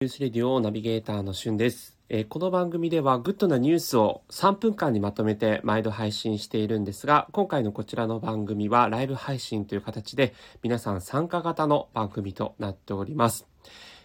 [0.00, 13.48] News Radio ナビゲーターのしゅんです、えー、この番組ではグッドなニュースを3分間にまとめて毎度配信しているんですが、今回のこちらの番組はライブ配信という形で皆さん参加型の番組となっております。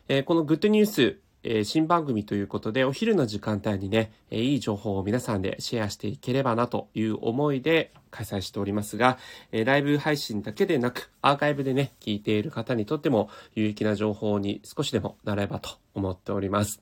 [0.07, 9.17] えー、この Good News え、新番組ということで、お昼の時間帯にね、え、いい情報を皆さんでシェアしていければなという思いで開催しておりますが、
[9.51, 16.81] え、ライブ配信だけでなく、アーカイブでね、聞いている方にとっても有益な情報に少しでもなればと思っております。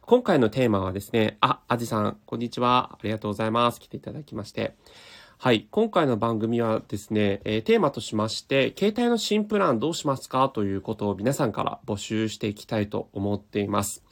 [0.00, 2.92] 今回のテーマはですね、あ、あじさん、こんにちは。
[2.94, 3.80] ありがとうございます。
[3.80, 4.74] 来ていただきまして。
[5.40, 5.68] はい。
[5.70, 10.48] 今回の番組はですね、えー、テーマとしまして、携帯の新プランどうしますか？
[10.48, 14.02] ということを皆さんから募集していきたいと思っています。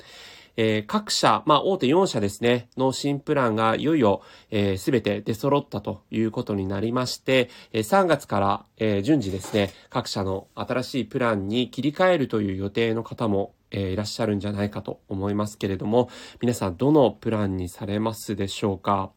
[0.57, 16.09] えー、各社、まあ、大手4社ですね、の新プランがいよいよ、えー、すべて出揃ったということになりまして、えー、3月から、えー、順次ですね、各社の新しいプランに切り替えるという予定の方も、えー、いらっしゃるんじゃないかと思いますけれども、
[16.41, 19.11] 皆さんどのプランにされますでしょうか？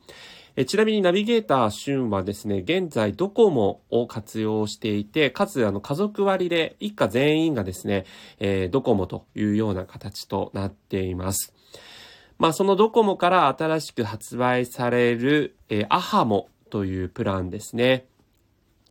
[0.56, 8.06] えちなみにナビゲーター旬はですね、現在ドコモを活用していて、かつあの家族割で一家全員がですね、
[8.40, 11.54] えー、ドコモというような形となっています。
[12.38, 18.06] まあそのドコモから新しく発売される、えー、アハモというプランですね。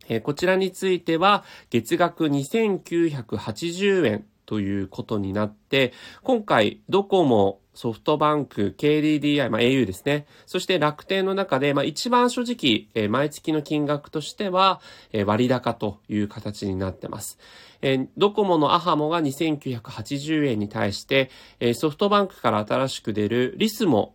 [0.07, 10.25] え、こちらについては月額2980円ということになって、今回ドコモソフトバンク、KDDI、まあ、au ですね。
[10.45, 14.81] そして楽天の中で、まあ、一番正直、えー、毎月の金額としては、
[15.13, 17.39] えー、割高という形になってます。
[17.81, 21.29] えー、ドコモのアハモが2980円に対して、
[21.61, 24.13] えー、ソフトバンクから新しく出るリスモ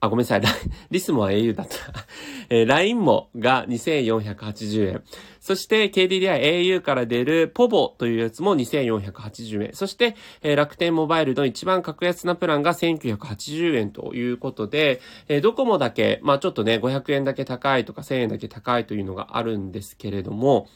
[0.00, 0.42] あ、ごめんなさい。
[0.90, 1.76] リスモは au だった。
[2.50, 5.02] えー、LINE もが2480円。
[5.40, 9.70] そして KDDI au から出るポボというやつも2480円。
[9.72, 20.68] そして、えー、楽天モバイルの一番格安なプランが1980円ということで、えー、ドコモだけ、まあちょっとね、500円だけ高いとか1000円だけ高いというのがあるんですけれども、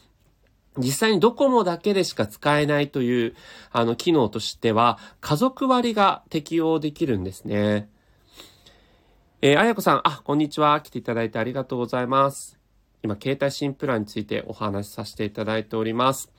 [0.77, 3.35] 実際にドコモだけでしか使えないという、
[3.71, 7.89] あの、機能としては、家族割が適用できるんですね。
[9.47, 10.81] えー、あやこさん、あ、こんにちは。
[10.81, 12.57] 来ていただいてありがとうございます。
[13.03, 16.31] 今、携帯新プランについてお話しさせていただいております。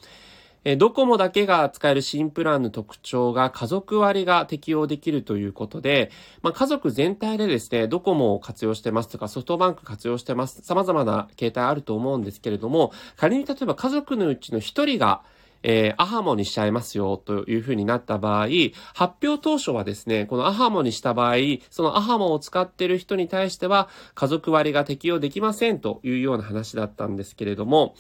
[0.65, 6.11] えー、ドコモだけが使える新プランの特徴が家族割が適用できるということで、
[6.43, 10.63] まあ、家族全体でですね、ドコモを活用してますとかソフトバンク活用してます。
[10.63, 15.23] 様々な携帯あると思うんですけれども、仮に例えば家族のうちの一人が
[15.69, 18.47] えー、アハモにしちゃいますよというふうになった場合、
[18.95, 21.35] 発表当初はですね、このアハモにした場合、
[21.71, 27.97] そのアハモを使っている人に対しては家族割が適用できませんというような話だったんですけれども、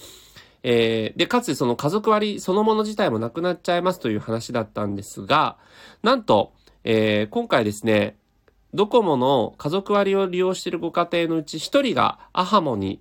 [0.62, 5.56] えー、で、かつその家族割そのもの自体もなくなっちゃいますという話だったんですが、
[6.04, 6.52] なんと、
[6.84, 8.16] えー、今回ですね、
[8.74, 13.00] ドコモの家族割を利用しているご家庭のうち1人がアハモに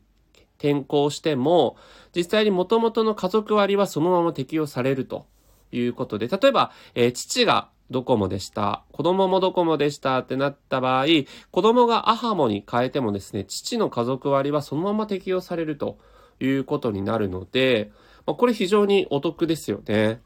[0.57, 1.77] 転校しても、
[2.16, 5.25] 実際に元々の家族割はそのまま適用されると
[5.71, 8.83] いうことで、例えば、えー、父がドコモでした。
[8.91, 11.05] 子供もドコモでしたってなった場合、
[11.51, 15.97] 子供がアハモに変えてもですね、父の家族割はそのまま適用されると
[16.39, 17.91] いうことになるので、
[18.25, 20.21] まあ、これ非常にお得ですよね。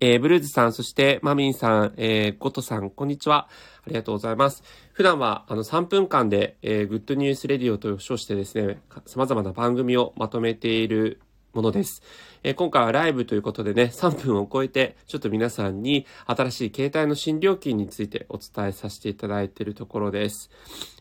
[0.00, 3.48] えー、ブルーズさん、そしてマミンさん、えー、ゴトさん、こんにちは。
[3.84, 4.62] ありがとうございます。
[4.92, 11.20] 普段は、あの、3分間で、えー、 Good News Radio と称してですね、様々な番組をまとめている
[11.54, 12.02] ものです。
[12.42, 20.50] えー、今回はライブということでね、3分を超えて、ちょっと皆さんに新しい携帯の新料金についてお伝えさせていただいているところです。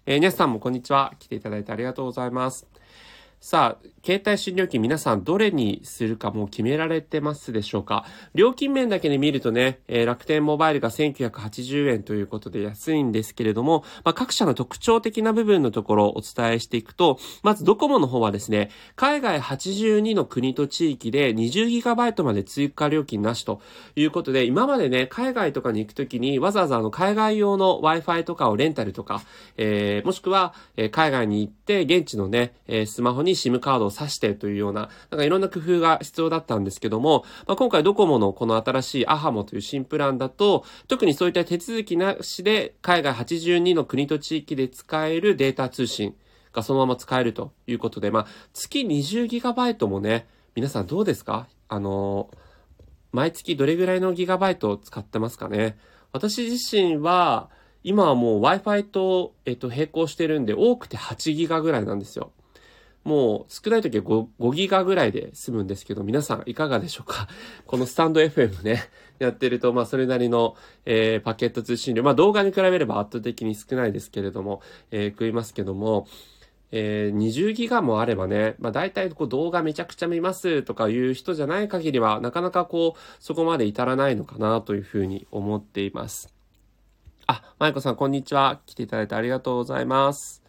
[0.06, 1.14] えー、ニャスさんもこんにちは。
[1.20, 2.68] 来ていただいてありがとうございます。
[3.46, 8.06] さあ、携帯新料金皆さんどれにするかもう決められてますでしょうか？
[8.34, 23.60] 料金面だけで見るとね、えー、楽天モバイルが1980円ということで安いんですけれども、まあ、各社の特徴的な部分のところをお伝えしていくと、まずドコモの方はですね、海外82の国と地域で 20GB まで追加料金なしと
[23.98, 29.22] いうことで、今までね、海外とかに行くときにわざわざあの海外用の Wi-Fi とかをレンタルとか、
[29.58, 30.54] えー、もしくは、
[30.92, 32.54] 海外に行って現地のね、
[32.86, 46.16] スマホに SIM カードを挿してというような、なんかいろんな工夫が必要だったんですけども、まあ、今回ドコモのこの新しいアハモという新プランだと、特にそういった手続きなしで海外82の国と地域で使えるデータ通信
[46.52, 51.48] がそのまま使えるということで、まあ、月 20GB もね、皆さんどうですか？
[51.68, 52.30] あの
[53.12, 55.78] 毎月どれぐらいのギガバイトを使ってますかね？
[56.12, 57.50] 私自身は、
[57.84, 62.32] 今はもう Wi-Fi と、えっと、並行してるんで、多くて8ギガぐらいなんですよ。
[63.04, 67.28] もう少ない時は 5, 5ギガぐらいで済むんですけど、皆さんいかがでしょうか？
[67.68, 68.90] このスタンド FM ね、
[69.20, 70.56] やってると、まあそれなりの、
[70.86, 74.62] えー、パケット通信量、まあ動画に比べれば圧倒的に少ないですけれども、
[74.92, 76.08] えー、食いますけども、
[76.72, 86.34] えー、20ギガもあればね、まあ大体こう動画めちゃくちゃ見ますとかいう人じゃない限りは、なかなかこう、そこまで至らないのかなというふうに思っています。
[87.28, 88.62] あ、まいこさんこんにちは。
[88.66, 90.43] 来ていただいてありがとうございます。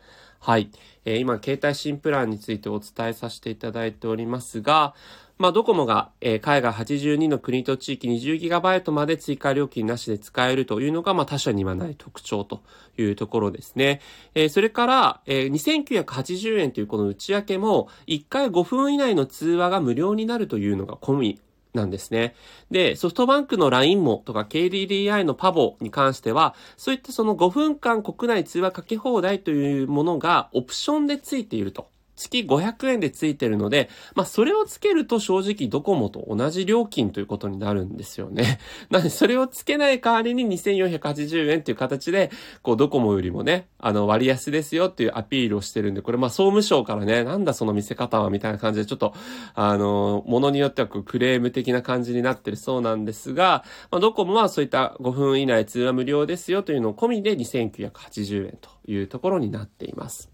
[0.44, 0.68] はい。
[1.06, 4.94] えー、今、携帯新プランについてお伝えさせていただいておりますが、
[5.38, 12.60] まあ、ドコモが、えー、海外82の国と地域 20GB まで追加料金なしで使えるというのが、まあ、他社にはない特徴と
[12.98, 14.02] いうところですね。
[14.34, 21.40] えー、それから、えー、2980円というこの内訳も、1回5分以内の通話が無料になるというのが込み
[21.74, 22.34] なんですね。
[22.70, 31.93] で、ソフトバンクの LINE もとか KDDI のパボに関しては、そういったその5分間国内通話かけ放題というものがオプションでついていると。
[32.16, 38.58] 月500円でついてるので、まあ、それをつけると正直ドコモと同じ料金ということになるんですよね。
[38.90, 42.30] なので、それをつけない代わりに2480円という形で、
[42.62, 49.14] こう、ドコモよりもね、あの、割安ですよっていうアピールをしてるんで、これ、ま総務省からね、なんだその見せ方はみたいな感じで、ちょっと、
[49.54, 60.33] あの、ものによってはクレーム的な感じになってるそうなんですが、まあ、ドコモはそういった5分以内通話無料ですよというのを込みで2980円というところになっています。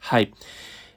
[0.00, 0.32] はい。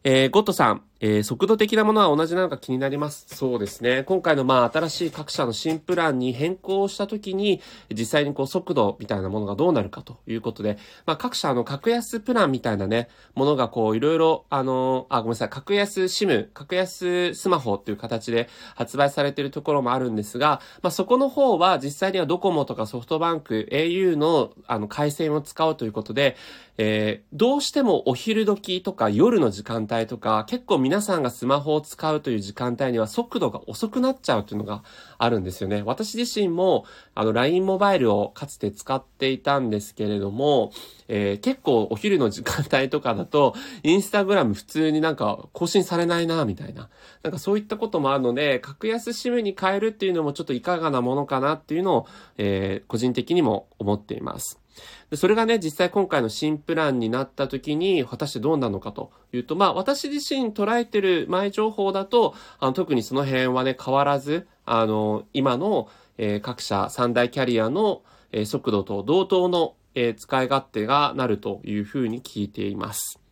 [0.04, 3.26] えー、ゴットさん、えー、速度的なものは同じなのか気になります。
[3.28, 4.04] そうですね。
[4.04, 7.62] 今回のまあ新しい各社の新プランに変更したときに、
[7.92, 26.38] 実際にこう速度みたいなものがどうなるかということで、まあ各社の格安プランみたいなね、ものがこういろいろ、あの、あ、ごめんなさい、格安 SIM、格安スマホっていう形で発売されているところもあるんですが、まあそこの方は実際にはドコモとかソフトバンク、au のあの回線を使うということで、
[26.78, 34.84] えー、どうしてもお昼時とか夜の時間帯とか、結構皆皆さんがスマホを使うという時間帯には速度が遅くなっちゃうというのが
[35.18, 35.82] あるんですよね。
[35.84, 36.86] 私自身も、
[37.16, 40.72] あの、LINE モバイルをかつて使っていたんですけれども、
[41.08, 46.90] えー、結構お昼の時間帯とかだと、インスタグラム普通になんか更新されないな、みたいな。
[47.24, 52.08] なんかそういったこともあるので、格安 SIM に変えるっていうのもちょっといかがなものかなっていうのを、
[52.38, 54.63] えー、個人的にも思っています。
[55.10, 73.23] でそれがね、実際今回の新プランになった時に、果たしてどうなのかというと、まあ私自身捉えてる前情報だと、あの特にその辺はね、変わらず、あの、今の、えー、各社三大キャリアの、えー、速度と同等の、えー、使い勝手がなるというふうに聞いています。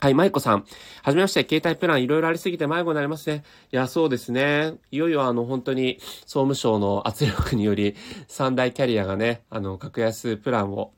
[0.00, 0.64] はい、マイコさん。
[1.02, 3.44] はじめまして、携帯プランいろいろありすぎて迷子になりますね。
[3.72, 4.74] いや、そうですね。
[4.90, 7.94] いよいよあの、本当に総務省の圧力により、
[8.28, 10.92] 三大キャリアがね、あの、格安プランを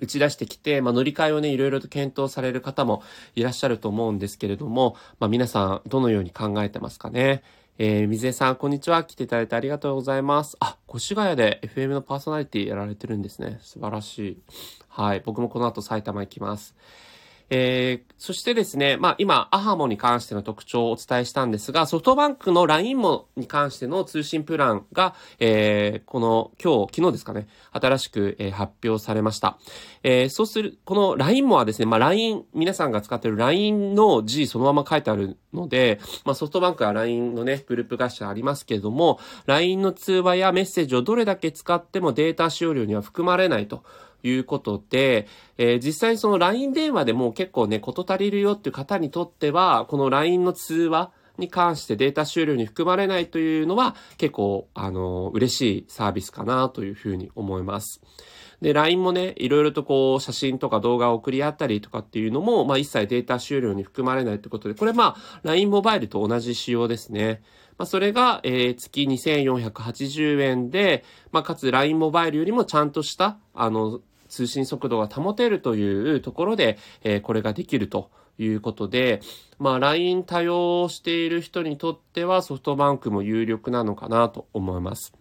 [0.00, 3.02] 打ち出してきて、まあ、乗り換えをね、いろいろと検討される方も
[3.34, 7.42] いらっしゃると思うんですけれども、まあ、皆さん、どのように考えてますかね。
[7.78, 9.04] えー、水江さん、こんにちは。
[9.04, 10.56] 来ていただいてありがとうございます。
[10.60, 13.58] あ、越谷で FM のパーソナリティやられてるんですね。
[13.62, 14.42] 素晴らしい。
[14.88, 15.22] はい。
[15.24, 16.74] 僕もこの後埼玉行きます。
[17.50, 29.58] えー、そしてですね、まあ今、アハモに関しての特徴をお伝えしたんですが、ソフトバンクの LINE もに関しての通信プランが、えー、この今日、昨日ですかね、新しく、えー、発表されました。
[30.04, 43.82] えー、そうする、この LINE もはですね、まあ LINE、皆さんが使っている LINE の字そのまま書いてあるので、まあソフトバンクは LINE のね、グループ会社ありますけれども、LINE の通話やメッセージをどれだけ使ってもデータ使用量には含まれないと。
[44.22, 45.26] いうことで、
[45.58, 58.00] えー、実際その LINE 電話でも結構ね、こと足りるよっていう方にとっては、この LINE の通話、に関してデータ収量に含まれないというのは結構、あの、嬉しいサービスかなというふうに思います。
[58.60, 67.42] で、LINE もね、いろいろとこう、写真とか動画を送り合ったりとかっていうのも、まあ一切データ収量に含まれないってことで、これまあ、LINE モバイルと同じ仕様ですね。
[67.78, 71.02] まあ、それが、えー、月2480円で、
[71.32, 79.20] まあ、かつ LINE モバイルよりもちゃんとした、あの、通信速度が保てるというところで、えー、これができるということで、
[79.58, 85.19] まあ LINE 多用している人にとってはソフトバンクも有力なのかなと思います。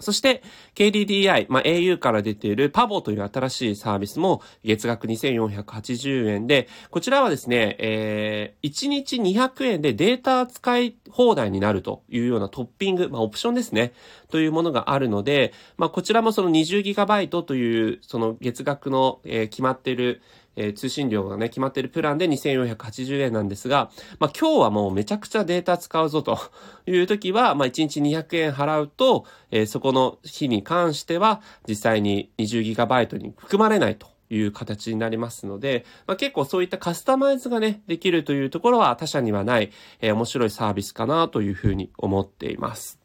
[0.00, 0.42] そして、
[0.74, 13.92] KDDI、まあ、au から出ているパボという新しいサービスも月額2480円で、こちらはですね、えー、1日200円でデータ使い放題になるというようなトッピング、まあ、オプションですね、
[14.30, 20.22] というものがあるので、まあ、こちらもその 20GB という、その月額の、えー、決まっている、
[20.60, 26.38] え、通信量がね、決まってるプランで2480円なんですが、まあ今日はもうめちゃくちゃデータ使うぞと
[26.86, 42.99] いう時は、まあ1日200円払うと、え、そこの日に関しては実際に 20GB に含まれないという形になりますので、まあ、結構そういったカスタマイズがね、できるというところは他社にはない、えー、面白いサービスかなというふうに思っています。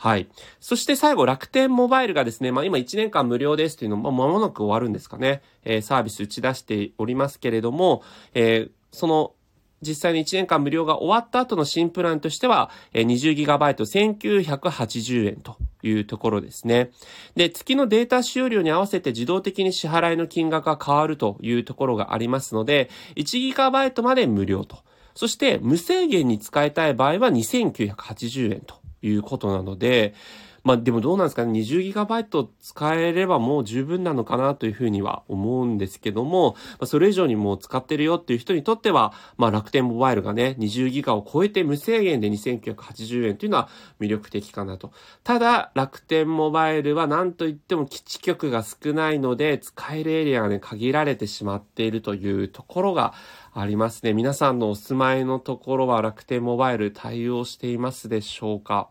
[0.00, 0.28] はい。
[0.60, 9.32] そして最後、楽天モバイルがですね、まあ今1年間無料ですというのも間もなく終わるんですかね、えー、サービス打ち出しておりますけれども、えー、その
[9.82, 16.92] 実際に1年間無料が終わった後の新プランとしては、20GB1980 円というところですね。
[17.34, 24.78] で、月のデータ使用量に合わせて自動的に支払いの金額が変わるというところがありますので、1GB まで無料と。
[25.16, 30.14] そして無制限に使いたい場合は2980円ということなので、
[30.64, 43.68] まあでもどうなんですかね、20GB 使えればもう十分なのかなというふうには思うんですけども、ま、それ以上にもう使ってるよっていう人にとっては、まあ楽天モバイルがね、20GB を超えて無制限で2980円というのは
[44.00, 44.92] 魅力的かなと。
[45.24, 53.14] ただ、楽天モバイルは何といっても基地局が少ないので、使えるエリアがね、限られてしまっているというところが
[53.60, 54.12] ありますね。
[54.12, 58.88] 皆さんのお住まいのところは楽天モバイル対応していますでしょうか？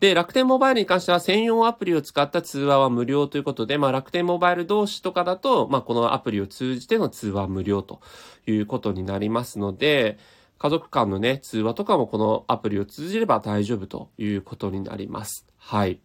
[0.00, 8.02] で、楽天モバイルに関しては専用アプリを使った通話は無料ということで、まあ楽天モバイル同士とかだと、まあこのアプリを通じての通話は無料と
[8.46, 10.18] いうことになりますので、
[10.58, 15.46] 家族間のね、通話とかもこのアプリを通じれば大丈夫ということになります。
[15.56, 16.00] はい。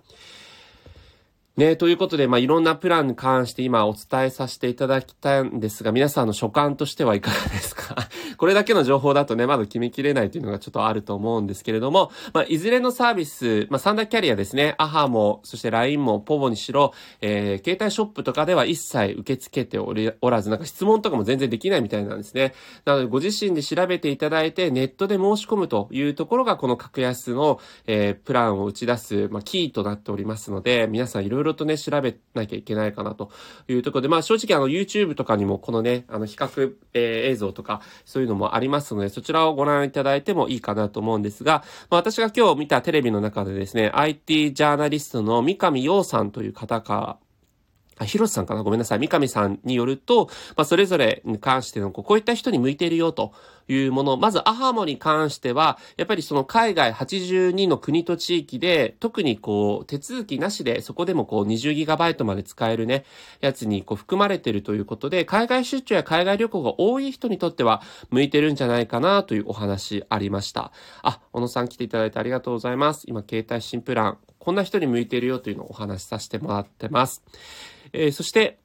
[1.58, 7.96] ね、ということで、まあ、いろんなプランに関して今お伝えさせていただきたいんですが、皆さんの所感としてはいかがですか？
[8.38, 22.54] これだけの情報だとね、まだ決めきれないというのがちょっとあると思うんですけれども、まあ、いずれのサービス、まあ、サンダーキャリアですね、アハも、そして LINE も、ポボにしろ、えー、携帯ショップとかでは一切受け付けており、おらず、なんか質問とかも全然できないみたいなんですね。
[22.86, 33.32] なので、ご自身で調べていただいて、ネットで申し込むというところが、この格安の、えー、プランを打ち出す、まあ、キーとなっておりますので、皆さんいろいろろとね、調べなきゃいけないかなと
[33.68, 47.18] いうところで、まあ正直あの YouTube とかにもこのね、あの比較、えー、映像とかそういうのもありますので、そちらをご覧いただいてもいいかなと思うんですが、まあ私が今日見たテレビの中でですね、IT ジャーナリストの三上洋さんという方か
[48.02, 48.64] あ、広瀬さんかな？
[48.64, 49.00] ごめんなさい。
[49.00, 53.34] 三上さんによると、まあ、それぞれに関しての、こういった人に向いているよと
[53.74, 54.18] いうもの。
[54.18, 63.06] まず、アハモに関しては、やっぱりその海外82の国と地域で、特にこう、手続きなしで、そこでもこう、20GB まで使えるね、
[63.40, 70.72] やつにこう、含まれてるということで、海外出張や海外旅行が多い人にとっては、向いてるんじゃないかなというお話ありました。
[71.02, 73.06] あ、小野さん来ていただいてありがとうございます。
[73.08, 77.24] 今、携帯新プラン、こんな人に向いてるよというのをお話しさせてもらってます。
[77.94, 78.58] えー、そして、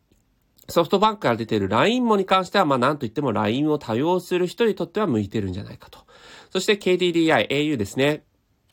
[0.68, 6.00] ソフトバンクから出ている LINE もに関しては、まあなんといっても LINE を多用する人にとっては向いてるんじゃないかと。
[6.50, 8.24] そして KDDI、au ですね。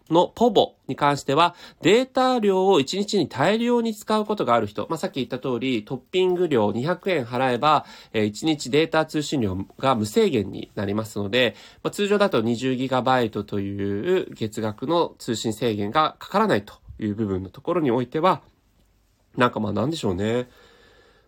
[0.10, 4.86] のポボに関しては、データ量を1日に大量に使うことがある人。
[4.90, 18.42] まあ、さっき言った通り、トッピング料200円払えば、えー、1日データ通信量が無制限になりますので、まあ、通常だと 20GB という月額の通信制限がかからないという部分のところにおいては、
[19.38, 20.48] なんかまあなんでしょうね。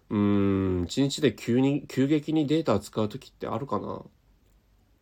[0.10, 4.02] うん、一日で急に、急激にデータを使うときってあるかな？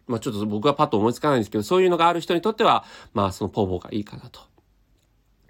[0.08, 4.42] まあちょっと僕はパッと思いつかないんですけど、そういうのがある人にとっては、まあそのポーボがいいかなと。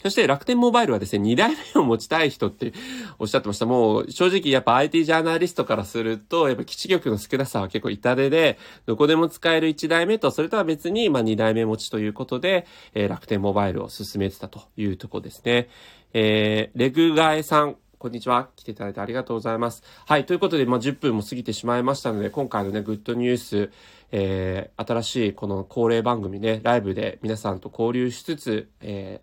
[0.03, 2.73] そして楽天モバイルはですね、2代目を持ちたい人って
[3.19, 3.65] おっしゃってました。
[3.65, 15.69] もう正直やっぱ IT ジャーナリストからすると、やっぱ基地局の少なさは結構痛手で、どこでも使える1代目と、それとは別にまあ2代目持ちということで、えー、楽天モバイルを勧めてたというとこですね。
[16.11, 18.49] えー、レグガエさん、こんにちは。
[18.57, 19.81] 来ていただいてありがとうございます。
[20.05, 20.25] はい。
[20.25, 23.71] ということで、まあ、10分も過ぎてしまいましたので、今回のね、 Good News、
[24.11, 29.21] えー、新しいこの恒例番組ね、ライブで皆さんと交流しつつ、え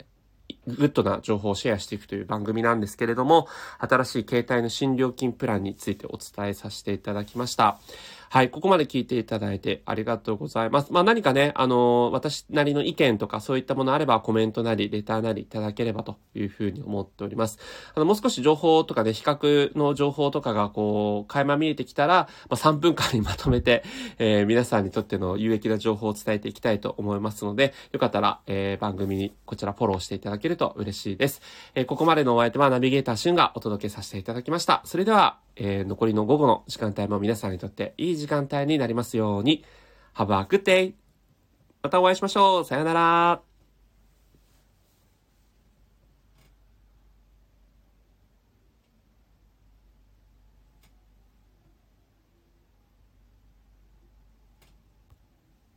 [0.66, 3.48] ー、グッドな情報をシェアしていくという番組なんですけれども、
[3.80, 7.78] 新しい携帯の新料金プランについてお伝えさせていただきました。
[8.32, 10.92] はい、ここまで聞いていただいてありがとうございます。
[10.92, 17.58] まあ何かね、あのー、私なりの意見とかそういったものあればコメントなり、レターなりいただければというふうに思っております。
[17.92, 23.82] あの、もう少し情報とかね、比較の情報とかがこう、垣間見えてきたら、まあ、3分間にまとめて、
[24.20, 31.42] えー、皆さんにとっての有益な情報を伝えていきたいと思いますので、よかったら、えー、番組にこちらフォローしていただけると嬉しいです。
[31.74, 34.82] えー、ここまでのお相手はナビゲーターシュンがお届けさせていただきました。
[34.84, 39.64] それでは、えー、残りの午後の時間帯も皆さんにとっていい時間帯になりますように。
[40.14, 40.94] Have a good day!
[41.82, 43.49] またお会いしましょうさよなら